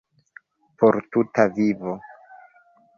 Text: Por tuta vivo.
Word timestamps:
Por 0.79 0.95
tuta 1.11 1.47
vivo. 1.59 1.93